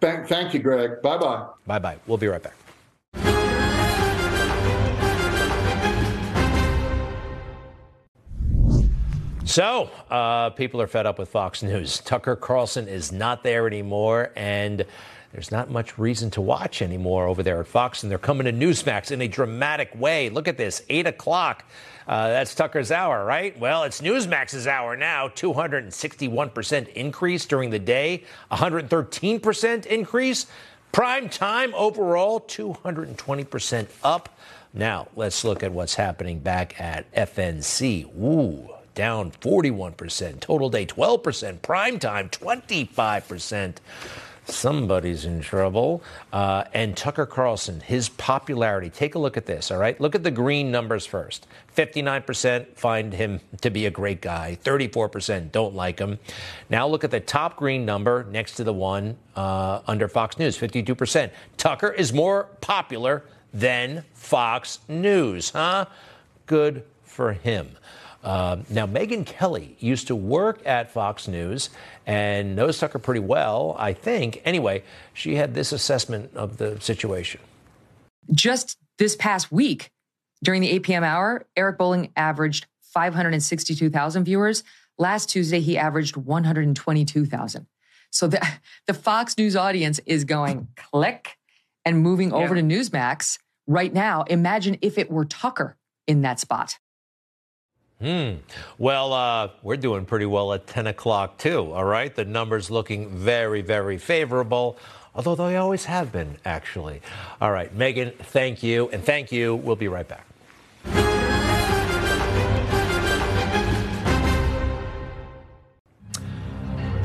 [0.00, 1.02] Thank, thank you, Greg.
[1.02, 1.46] Bye bye.
[1.66, 1.98] Bye bye.
[2.06, 2.57] We'll be right back.
[9.48, 12.00] So, uh, people are fed up with Fox News.
[12.00, 14.84] Tucker Carlson is not there anymore, and
[15.32, 18.52] there's not much reason to watch anymore over there at Fox, and they're coming to
[18.52, 20.28] Newsmax in a dramatic way.
[20.28, 21.64] Look at this 8 o'clock.
[22.06, 23.58] Uh, that's Tucker's hour, right?
[23.58, 25.28] Well, it's Newsmax's hour now.
[25.28, 30.44] 261% increase during the day, 113% increase.
[30.92, 34.28] Prime time overall, 220% up.
[34.74, 38.14] Now, let's look at what's happening back at FNC.
[38.20, 40.40] Ooh, down 41%.
[40.40, 41.62] Total day, 12%.
[41.62, 43.76] Prime time, 25%.
[44.44, 46.02] Somebody's in trouble.
[46.32, 48.90] Uh, and Tucker Carlson, his popularity.
[48.90, 50.00] Take a look at this, all right?
[50.00, 51.46] Look at the green numbers first.
[51.76, 56.18] 59% find him to be a great guy, 34% don't like him.
[56.68, 60.58] Now look at the top green number next to the one uh, under Fox News,
[60.58, 61.30] 52%.
[61.56, 63.22] Tucker is more popular
[63.54, 65.86] than Fox News, huh?
[66.46, 67.76] Good for him.
[68.22, 71.70] Uh, now, Megyn Kelly used to work at Fox News
[72.06, 74.42] and knows Tucker pretty well, I think.
[74.44, 74.82] Anyway,
[75.14, 77.40] she had this assessment of the situation.
[78.32, 79.90] Just this past week,
[80.42, 81.04] during the 8 p.m.
[81.04, 84.64] hour, Eric Bolling averaged 562,000 viewers.
[84.98, 87.66] Last Tuesday, he averaged 122,000.
[88.10, 88.46] So the,
[88.86, 91.36] the Fox News audience is going click
[91.84, 94.24] and moving over to Newsmax right now.
[94.24, 96.78] Imagine if it were Tucker in that spot.
[98.00, 98.34] Hmm.
[98.78, 102.14] Well, uh, we're doing pretty well at 10 o'clock, too, all right?
[102.14, 104.78] The numbers looking very, very favorable,
[105.16, 107.00] although they always have been, actually.
[107.40, 108.88] All right, Megyn, thank you.
[108.90, 109.56] And thank you.
[109.56, 110.27] We'll be right back.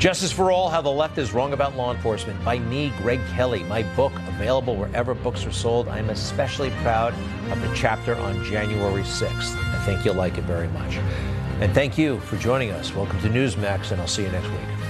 [0.04, 3.62] Justice for All How the Left is Wrong About Law Enforcement by me, Greg Kelly.
[3.62, 5.88] My book available wherever books are sold.
[5.88, 7.14] I'm especially proud
[7.50, 9.56] of the chapter on January 6th.
[9.56, 10.96] I think you'll like it very much.
[11.62, 12.94] And thank you for joining us.
[12.94, 14.83] Welcome to Newsmax, and I'll see you next week.